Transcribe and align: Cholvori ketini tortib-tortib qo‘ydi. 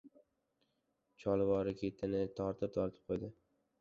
Cholvori 1.23 1.73
ketini 1.85 2.25
tortib-tortib 2.41 3.13
qo‘ydi. 3.13 3.35